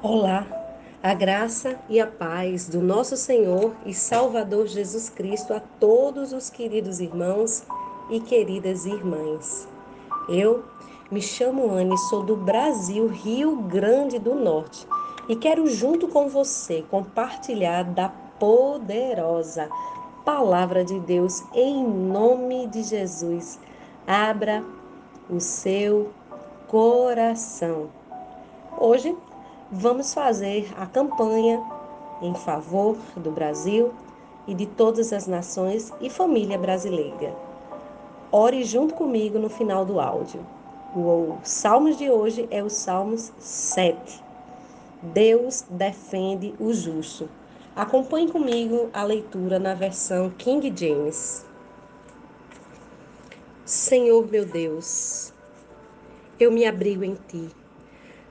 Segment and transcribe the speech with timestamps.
[0.00, 0.46] Olá,
[1.02, 6.48] a graça e a paz do nosso Senhor e Salvador Jesus Cristo a todos os
[6.48, 7.64] queridos irmãos
[8.08, 9.66] e queridas irmãs.
[10.28, 10.62] Eu
[11.10, 14.86] me chamo Anne, sou do Brasil, Rio Grande do Norte,
[15.28, 18.08] e quero, junto com você, compartilhar da
[18.38, 19.68] poderosa
[20.24, 23.58] Palavra de Deus em nome de Jesus.
[24.06, 24.62] Abra
[25.28, 26.12] o seu
[26.68, 27.90] coração.
[28.78, 29.16] Hoje
[29.70, 31.62] vamos fazer a campanha
[32.22, 33.92] em favor do Brasil
[34.46, 37.36] e de todas as nações e família brasileira.
[38.32, 40.44] Ore junto comigo no final do áudio.
[40.96, 44.24] O Salmos de hoje é o Salmos 7.
[45.02, 47.28] Deus defende o justo.
[47.76, 51.46] Acompanhe comigo a leitura na versão King James.
[53.64, 55.32] Senhor meu Deus,
[56.40, 57.50] eu me abrigo em ti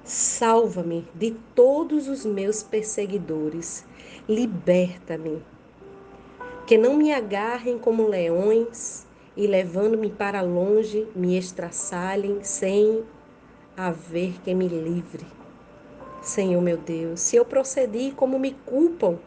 [0.07, 3.85] Salva-me de todos os meus perseguidores,
[4.25, 5.43] liberta-me.
[6.65, 13.03] Que não me agarrem como leões e, levando-me para longe, me estraçalhem sem
[13.75, 15.25] haver quem me livre.
[16.21, 19.19] Senhor meu Deus, se eu procedi como me culpam,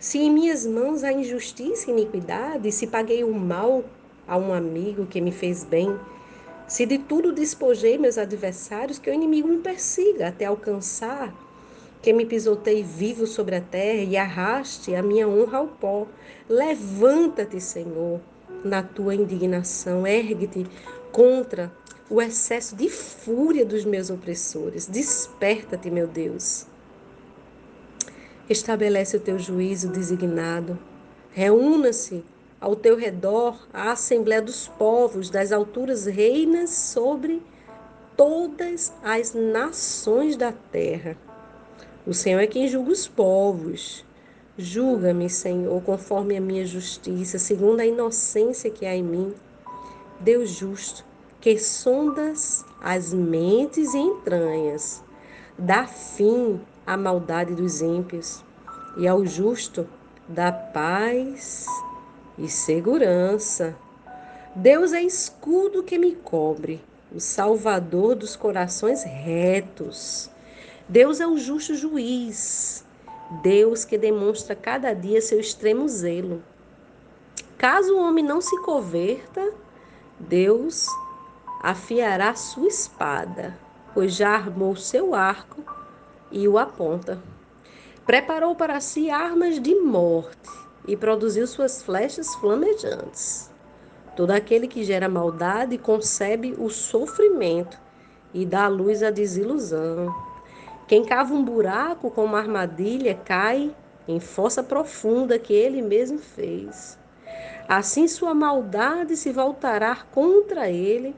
[0.00, 3.84] se em minhas mãos há injustiça e iniquidade, se paguei o mal
[4.26, 5.96] a um amigo que me fez bem,
[6.66, 11.34] se de tudo despojei meus adversários, que o inimigo me persiga até alcançar,
[12.00, 16.06] que me pisoteie vivo sobre a terra e arraste a minha honra ao pó.
[16.48, 18.20] Levanta-te, Senhor,
[18.64, 20.66] na tua indignação, ergue-te
[21.12, 21.72] contra
[22.10, 24.86] o excesso de fúria dos meus opressores.
[24.86, 26.66] Desperta-te, meu Deus.
[28.48, 30.78] Estabelece o teu juízo designado.
[31.30, 32.22] Reúna-se
[32.64, 37.42] ao teu redor a Assembleia dos Povos das alturas reinas sobre
[38.16, 41.14] todas as nações da terra.
[42.06, 44.02] O Senhor é quem julga os povos.
[44.56, 49.34] Julga-me, Senhor, conforme a minha justiça, segundo a inocência que há em mim.
[50.18, 51.04] Deus justo,
[51.42, 55.04] que sondas as mentes e entranhas,
[55.58, 58.42] dá fim à maldade dos ímpios,
[58.96, 59.86] e ao justo
[60.26, 61.66] dá paz
[62.38, 63.76] e segurança.
[64.54, 66.80] Deus é escudo que me cobre,
[67.12, 70.30] o salvador dos corações retos.
[70.88, 72.84] Deus é o justo juiz,
[73.42, 76.42] Deus que demonstra cada dia seu extremo zelo.
[77.56, 79.52] Caso o homem não se converta,
[80.18, 80.86] Deus
[81.62, 83.58] afiará sua espada,
[83.94, 85.64] pois já armou seu arco
[86.30, 87.22] e o aponta.
[88.04, 93.50] Preparou para si armas de morte e produziu suas flechas flamejantes.
[94.16, 97.78] Todo aquele que gera maldade concebe o sofrimento
[98.32, 100.14] e dá luz à desilusão.
[100.86, 103.74] Quem cava um buraco com uma armadilha cai
[104.06, 106.98] em fossa profunda que ele mesmo fez.
[107.66, 111.16] Assim sua maldade se voltará contra ele,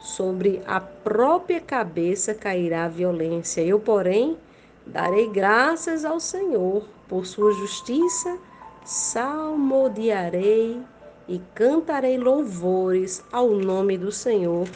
[0.00, 3.60] sobre a própria cabeça cairá a violência.
[3.60, 4.36] Eu, porém,
[4.86, 8.38] darei graças ao Senhor por sua justiça
[8.88, 10.82] salmodiarei
[11.28, 14.66] e cantarei louvores ao nome do Senhor,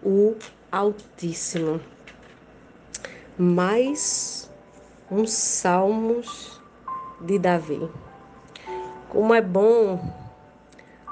[0.00, 0.36] o
[0.70, 1.80] Altíssimo.
[3.36, 4.48] Mais
[5.10, 6.62] uns salmos
[7.20, 7.90] de Davi.
[9.08, 10.14] Como é bom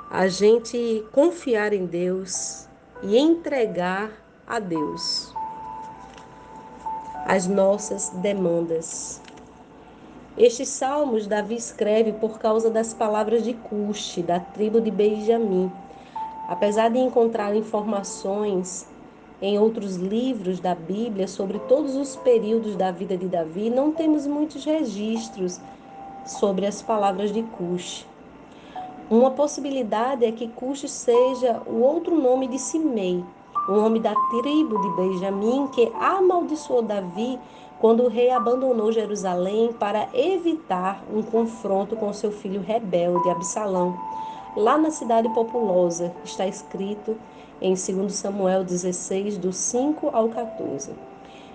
[0.08, 2.68] a gente confiar em Deus
[3.02, 4.12] e entregar
[4.46, 5.34] a Deus
[7.26, 9.21] as nossas demandas
[10.36, 15.70] estes salmos Davi escreve por causa das palavras de Cuxi, da tribo de Benjamim.
[16.48, 18.88] Apesar de encontrar informações
[19.40, 24.26] em outros livros da Bíblia sobre todos os períodos da vida de Davi, não temos
[24.26, 25.60] muitos registros
[26.24, 28.06] sobre as palavras de Cuxi.
[29.10, 33.22] Uma possibilidade é que Cuxi seja o outro nome de Simei,
[33.68, 37.38] o nome da tribo de Benjamim que amaldiçoou Davi
[37.82, 43.98] quando o rei abandonou Jerusalém para evitar um confronto com seu filho rebelde, Absalão.
[44.56, 47.16] Lá na cidade populosa, está escrito
[47.60, 50.92] em 2 Samuel 16, do 5 ao 14.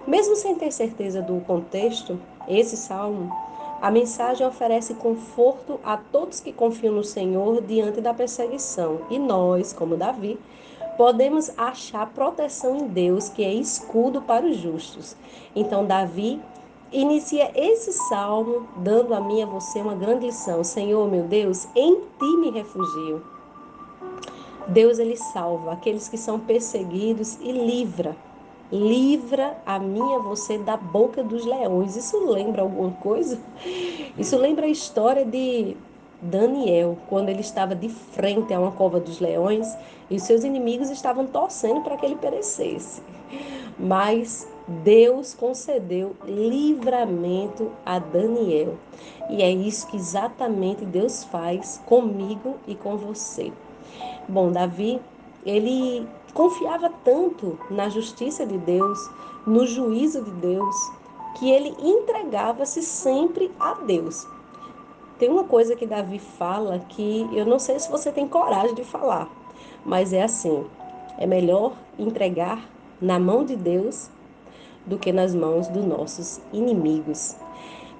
[0.06, 3.34] Mesmo sem ter certeza do contexto, esse salmo,
[3.81, 9.00] a mensagem oferece conforto a todos que confiam no Senhor diante da perseguição.
[9.10, 10.38] E nós, como Davi,
[10.98, 15.16] podemos achar proteção em Deus, que é escudo para os justos.
[15.56, 16.42] Então, Davi
[16.92, 20.64] inicia esse salmo dando a mim e a você uma grande lição.
[20.64, 23.24] Senhor, meu Deus, em ti me refugio.
[24.68, 28.16] Deus ele salva aqueles que são perseguidos e livra
[28.72, 31.96] livra a mim e a você da boca dos leões.
[31.96, 33.40] Isso lembra alguma coisa?
[34.18, 35.78] Isso lembra a história de
[36.22, 39.68] Daniel, quando ele estava de frente a uma cova dos leões
[40.10, 43.04] e seus inimigos estavam torcendo para que ele perecesse.
[43.78, 48.75] Mas Deus concedeu livramento a Daniel.
[49.30, 53.52] E é isso que exatamente Deus faz comigo e com você.
[54.28, 55.00] Bom, Davi,
[55.46, 59.00] ele confiava tanto na justiça de Deus,
[59.46, 60.75] no juízo de Deus,
[61.38, 64.28] que ele entregava-se sempre a Deus.
[65.19, 68.84] Tem uma coisa que Davi fala que eu não sei se você tem coragem de
[68.84, 69.28] falar,
[69.84, 70.64] mas é assim:
[71.18, 72.69] é melhor entregar
[73.02, 74.12] na mão de Deus
[74.86, 77.36] do que nas mãos dos nossos inimigos.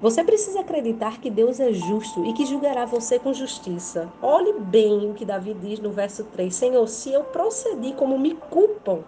[0.00, 4.08] Você precisa acreditar que Deus é justo e que julgará você com justiça.
[4.22, 8.34] Olhe bem o que Davi diz no verso 3: Senhor, se eu procedi como me
[8.34, 9.00] culpam,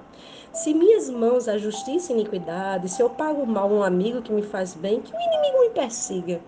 [0.53, 4.43] se minhas mãos a justiça e iniquidade, se eu pago mal um amigo que me
[4.43, 6.41] faz bem, que o inimigo me persiga.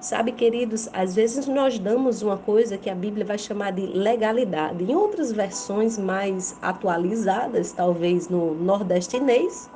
[0.00, 4.82] Sabe, queridos, às vezes nós damos uma coisa que a Bíblia vai chamar de legalidade.
[4.82, 9.68] Em outras versões mais atualizadas, talvez no nordestinês,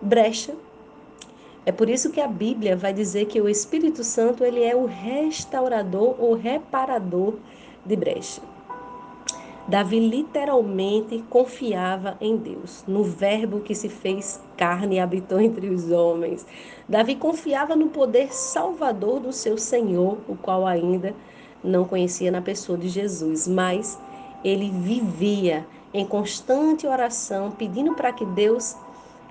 [0.00, 0.54] brecha
[1.66, 4.86] é por isso que a Bíblia vai dizer que o Espírito Santo ele é o
[4.86, 7.34] restaurador ou reparador
[7.84, 8.40] de brecha.
[9.68, 15.90] Davi literalmente confiava em Deus, no Verbo que se fez carne e habitou entre os
[15.90, 16.46] homens.
[16.88, 21.14] Davi confiava no poder salvador do seu Senhor, o qual ainda
[21.64, 23.98] não conhecia na pessoa de Jesus, mas
[24.44, 28.76] ele vivia em constante oração, pedindo para que Deus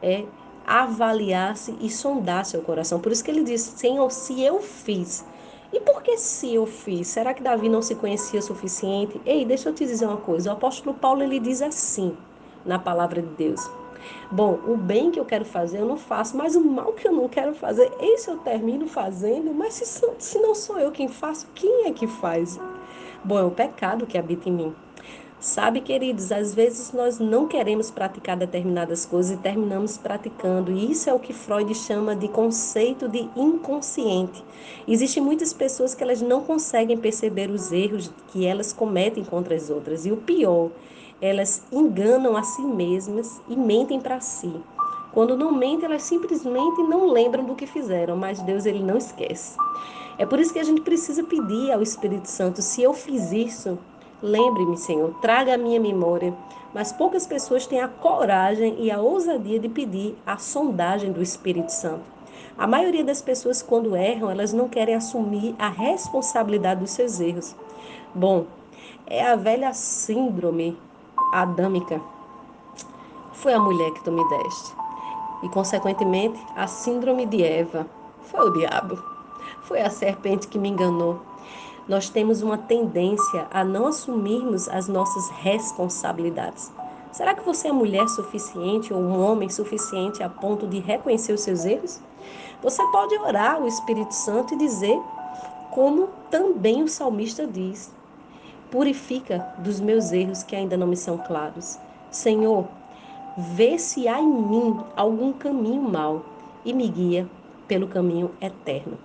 [0.01, 0.25] é,
[0.67, 2.99] avaliasse e sondasse o coração.
[2.99, 5.23] Por isso que ele disse: Senhor, se eu fiz.
[5.75, 7.09] E por que se eu fiz?
[7.09, 9.19] Será que Davi não se conhecia o suficiente?
[9.25, 10.49] Ei, deixa eu te dizer uma coisa.
[10.49, 12.15] O apóstolo Paulo ele diz assim
[12.65, 13.69] na palavra de Deus.
[14.31, 17.11] Bom, o bem que eu quero fazer eu não faço, mas o mal que eu
[17.11, 19.53] não quero fazer, esse eu termino fazendo.
[19.53, 22.57] Mas se, se não sou eu quem faço, quem é que faz?
[23.21, 24.75] Bom, é o pecado que habita em mim.
[25.39, 31.09] Sabe, queridos, às vezes nós não queremos praticar determinadas coisas e terminamos praticando, e isso
[31.09, 34.43] é o que Freud chama de conceito de inconsciente.
[34.87, 39.69] Existem muitas pessoas que elas não conseguem perceber os erros que elas cometem contra as
[39.69, 40.71] outras, e o pior,
[41.21, 44.51] elas enganam a si mesmas e mentem para si.
[45.11, 49.57] Quando não mentem, elas simplesmente não lembram do que fizeram, mas Deus ele não esquece.
[50.17, 53.77] É por isso que a gente precisa pedir ao Espírito Santo: se eu fiz isso,
[54.21, 56.33] Lembre-me, Senhor, traga a minha memória.
[56.73, 61.69] Mas poucas pessoas têm a coragem e a ousadia de pedir a sondagem do Espírito
[61.69, 62.03] Santo.
[62.57, 67.55] A maioria das pessoas, quando erram, elas não querem assumir a responsabilidade dos seus erros.
[68.13, 68.45] Bom,
[69.07, 70.77] é a velha síndrome
[71.31, 72.01] adâmica.
[73.33, 74.73] Foi a mulher que tu me deste.
[75.43, 77.87] E, consequentemente, a síndrome de Eva.
[78.23, 79.01] Foi o diabo.
[79.61, 81.21] Foi a serpente que me enganou
[81.87, 86.71] nós temos uma tendência a não assumirmos as nossas responsabilidades.
[87.11, 91.41] Será que você é mulher suficiente ou um homem suficiente a ponto de reconhecer os
[91.41, 92.01] seus erros?
[92.61, 94.99] Você pode orar ao Espírito Santo e dizer,
[95.71, 97.93] como também o salmista diz:
[98.71, 101.79] Purifica dos meus erros que ainda não me são claros.
[102.09, 102.65] Senhor,
[103.37, 106.25] vê se há em mim algum caminho mau
[106.65, 107.29] e me guia
[107.67, 108.97] pelo caminho eterno.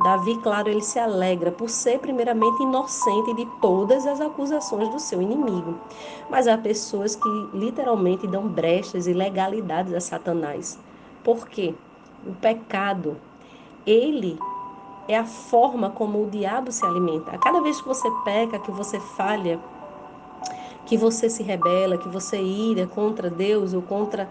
[0.00, 5.20] Davi, claro, ele se alegra por ser primeiramente inocente de todas as acusações do seu
[5.20, 5.76] inimigo.
[6.30, 10.78] Mas há pessoas que literalmente dão brechas e legalidades a Satanás.
[11.24, 11.74] Por quê?
[12.24, 13.16] O pecado,
[13.84, 14.38] ele
[15.08, 17.32] é a forma como o diabo se alimenta.
[17.32, 19.58] A cada vez que você peca, que você falha,
[20.86, 24.28] que você se rebela, que você ira contra Deus ou contra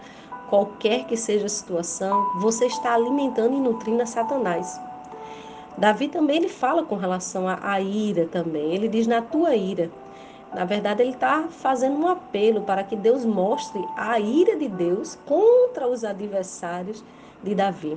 [0.48, 4.87] qualquer que seja a situação, você está alimentando e nutrindo a Satanás.
[5.78, 8.74] Davi também ele fala com relação à ira também.
[8.74, 9.90] Ele diz na tua ira.
[10.52, 15.16] Na verdade, ele está fazendo um apelo para que Deus mostre a ira de Deus
[15.24, 17.04] contra os adversários
[17.44, 17.96] de Davi.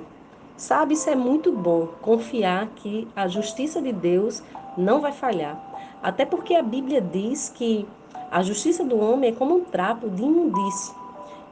[0.56, 4.44] Sabe, isso é muito bom, confiar que a justiça de Deus
[4.78, 5.60] não vai falhar.
[6.04, 7.88] Até porque a Bíblia diz que
[8.30, 10.94] a justiça do homem é como um trapo de imundície.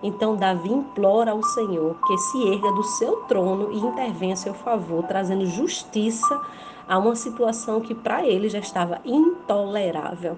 [0.02, 4.54] Então Davi implora ao Senhor que se erga do seu trono e intervenha a seu
[4.54, 6.42] favor, trazendo justiça
[6.88, 10.38] a uma situação que para ele já estava intolerável.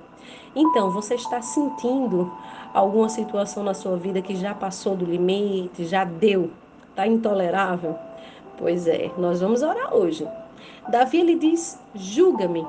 [0.54, 2.30] Então, você está sentindo
[2.74, 6.52] alguma situação na sua vida que já passou do limite, já deu,
[6.90, 7.96] está intolerável?
[8.58, 10.28] Pois é, nós vamos orar hoje.
[10.90, 12.68] Davi ele diz: julga-me.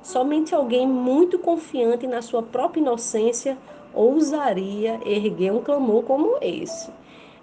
[0.00, 3.58] Somente alguém muito confiante na sua própria inocência
[3.94, 6.90] ousaria erguer um clamor como esse.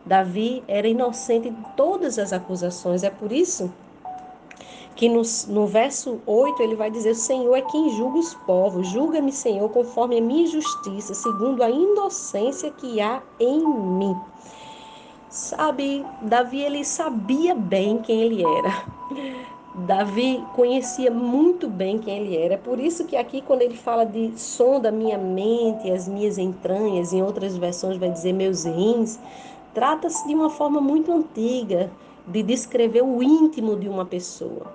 [0.05, 3.03] Davi era inocente de todas as acusações.
[3.03, 3.72] É por isso
[4.96, 8.88] que no, no verso 8 ele vai dizer: O Senhor é quem julga os povos,
[8.88, 14.15] julga-me, Senhor, conforme a minha justiça, segundo a inocência que há em mim.
[15.29, 18.86] Sabe, Davi ele sabia bem quem ele era.
[19.81, 22.53] Davi conhecia muito bem quem ele era.
[22.53, 26.38] É por isso que aqui, quando ele fala de som da minha mente, as minhas
[26.38, 29.19] entranhas, em outras versões vai dizer meus rins,
[29.73, 31.89] trata-se de uma forma muito antiga
[32.27, 34.71] de descrever o íntimo de uma pessoa.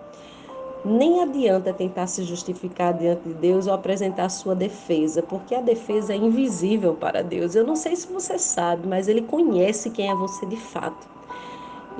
[0.84, 6.12] Nem adianta tentar se justificar diante de Deus ou apresentar sua defesa, porque a defesa
[6.12, 7.54] é invisível para Deus.
[7.54, 11.15] Eu não sei se você sabe, mas Ele conhece quem é você de fato.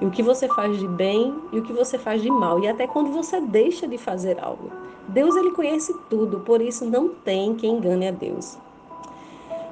[0.01, 2.61] O que você faz de bem e o que você faz de mal.
[2.61, 4.71] E até quando você deixa de fazer algo.
[5.09, 8.59] Deus, Ele conhece tudo, por isso não tem quem engane a Deus.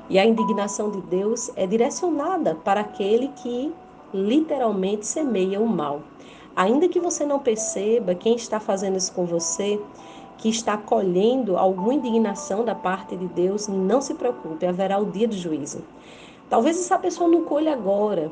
[0.08, 3.72] E a indignação de Deus é direcionada para aquele que
[4.12, 6.02] literalmente semeia o mal.
[6.54, 9.80] Ainda que você não perceba quem está fazendo isso com você,
[10.38, 15.26] que está colhendo alguma indignação da parte de Deus, não se preocupe, haverá o dia
[15.26, 15.82] do juízo.
[16.48, 18.30] Talvez essa pessoa não colhe agora,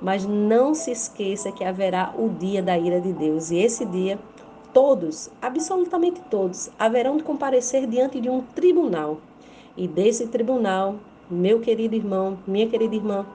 [0.00, 3.50] mas não se esqueça que haverá o dia da ira de Deus.
[3.50, 4.18] E esse dia,
[4.72, 9.18] todos, absolutamente todos, haverão de comparecer diante de um tribunal.
[9.76, 10.96] E desse tribunal,
[11.30, 13.26] meu querido irmão, minha querida irmã,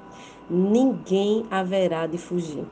[0.50, 2.66] ninguém haverá de fugir.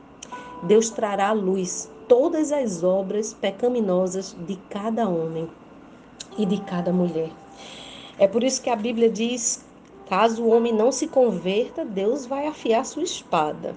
[0.62, 5.48] Deus trará à luz todas as obras pecaminosas de cada homem
[6.36, 7.30] e de cada mulher.
[8.18, 9.64] É por isso que a Bíblia diz:
[10.08, 13.74] caso o homem não se converta, Deus vai afiar sua espada.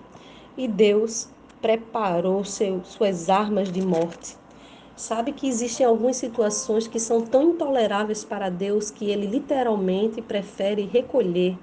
[0.58, 1.30] E Deus
[1.62, 4.38] preparou seu, suas armas de morte.
[4.96, 10.84] Sabe que existem algumas situações que são tão intoleráveis para Deus que ele literalmente prefere
[10.86, 11.58] recolher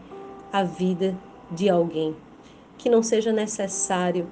[0.52, 1.16] a vida
[1.50, 2.16] de alguém.
[2.76, 4.28] Que não seja necessário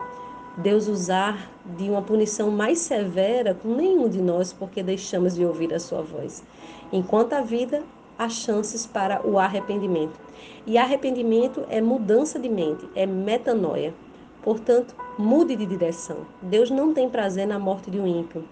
[0.57, 5.73] Deus usar de uma punição mais severa com nenhum de nós porque deixamos de ouvir
[5.75, 6.43] a sua voz.
[6.91, 7.83] Enquanto a vida,
[8.19, 10.19] há chances para o arrependimento.
[10.67, 13.95] E arrependimento é mudança de mente, é metanoia.
[14.43, 16.19] Portanto, mude de direção.
[16.41, 18.45] Deus não tem prazer na morte de um ímpio.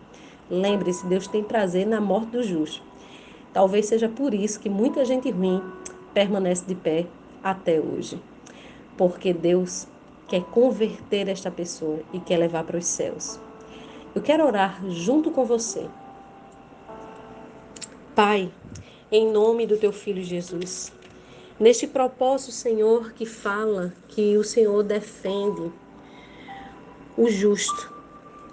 [0.51, 2.83] Lembre-se, Deus tem prazer na morte do justo.
[3.53, 5.63] Talvez seja por isso que muita gente ruim
[6.13, 7.07] permanece de pé
[7.43, 8.21] até hoje.
[8.97, 9.87] Porque Deus
[10.27, 13.39] quer converter esta pessoa e quer levar para os céus.
[14.15, 15.87] Eu quero orar junto com você.
[18.15, 18.51] Pai,
[19.15, 20.93] em nome do teu filho Jesus,
[21.59, 25.71] neste propósito, Senhor, que fala que o Senhor defende
[27.17, 27.93] o justo.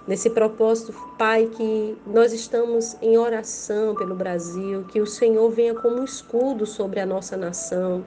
[0.06, 6.00] Nesse propósito, Pai, que nós estamos em oração pelo Brasil, que o Senhor venha como
[6.00, 8.04] um escudo sobre a nossa nação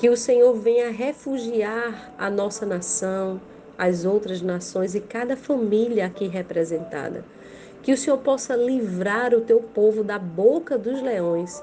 [0.00, 3.38] que o Senhor venha refugiar a nossa nação,
[3.76, 7.22] as outras nações e cada família aqui representada.
[7.82, 11.62] Que o Senhor possa livrar o teu povo da boca dos leões.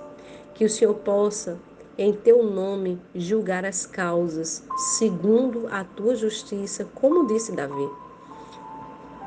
[0.53, 1.57] Que o Senhor possa,
[1.97, 4.63] em teu nome, julgar as causas,
[4.97, 7.89] segundo a tua justiça, como disse Davi.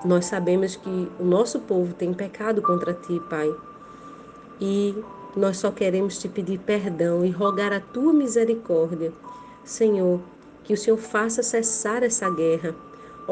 [0.05, 3.49] Nós sabemos que o nosso povo tem pecado contra ti, Pai.
[4.61, 4.95] E
[5.37, 9.13] nós só queremos te pedir perdão e rogar a tua misericórdia.
[9.65, 10.21] Senhor,
[10.65, 12.75] que o Senhor faça cessar essa guerra.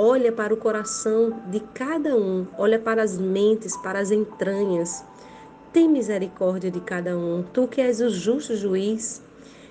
[0.00, 5.04] Olha para o coração de cada um, olha para as mentes, para as entranhas.
[5.72, 7.42] Tem misericórdia de cada um.
[7.52, 9.20] Tu que és o justo juiz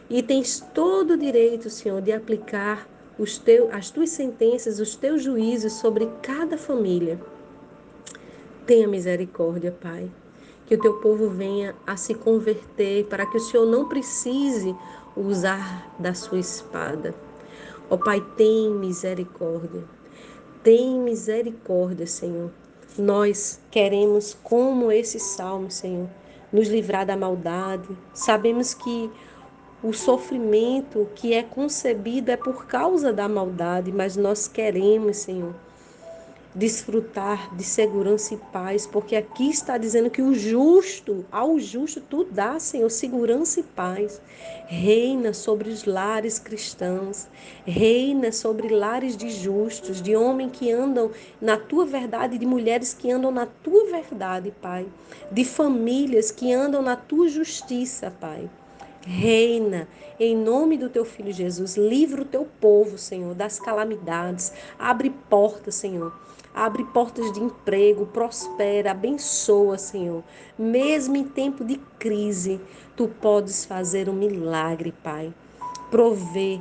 [0.09, 5.23] e tens todo o direito, Senhor, de aplicar os teu, as tuas sentenças, os teus
[5.23, 7.17] juízos sobre cada família.
[8.65, 10.11] Tenha misericórdia, Pai
[10.65, 14.75] que o teu povo venha a se converter, para que o Senhor não precise
[15.15, 17.15] usar da sua espada.
[17.89, 19.96] Ó Pai, tem misericórdia.
[20.67, 22.51] Tem misericórdia, Senhor.
[22.97, 26.09] Nós queremos, como esse salmo, Senhor,
[26.51, 27.87] nos livrar da maldade.
[28.13, 29.09] Sabemos que
[29.81, 35.55] o sofrimento que é concebido é por causa da maldade, mas nós queremos, Senhor,
[36.57, 42.23] desfrutar de segurança e paz, porque aqui está dizendo que o justo, ao justo tu
[42.23, 44.19] dá, Senhor, segurança e paz.
[44.65, 47.27] Reina sobre os lares cristãos,
[47.63, 53.11] reina sobre lares de justos, de homens que andam na tua verdade, de mulheres que
[53.11, 54.87] andam na tua verdade, Pai,
[55.31, 58.49] de famílias que andam na tua justiça, Pai.
[59.05, 59.87] Reina,
[60.19, 64.51] em nome do teu filho Jesus, livra o teu povo, Senhor, das calamidades.
[64.77, 66.11] Abre portas, Senhor.
[66.53, 70.23] Abre portas de emprego, prospera, abençoa, Senhor.
[70.57, 72.59] Mesmo em tempo de crise,
[72.95, 75.33] tu podes fazer um milagre, Pai.
[75.91, 76.59] Prover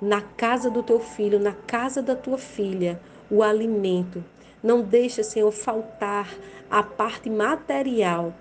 [0.00, 3.00] na casa do teu filho, na casa da tua filha,
[3.30, 4.22] o alimento.
[4.62, 6.28] Não deixa, Senhor, faltar
[6.70, 8.34] a parte material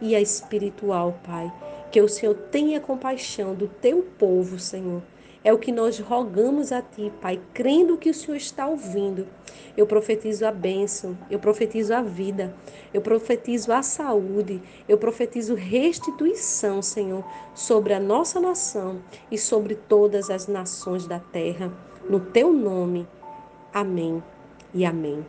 [0.00, 1.52] e a espiritual, Pai.
[1.90, 5.02] Que o Senhor tenha compaixão do teu povo, Senhor.
[5.44, 9.26] É o que nós rogamos a Ti, Pai, crendo que o Senhor está ouvindo.
[9.76, 12.54] Eu profetizo a bênção, eu profetizo a vida,
[12.92, 20.30] eu profetizo a saúde, eu profetizo restituição, Senhor, sobre a nossa nação e sobre todas
[20.30, 21.72] as nações da terra.
[22.08, 23.06] No Teu nome.
[23.72, 24.22] Amém
[24.74, 25.24] e amém.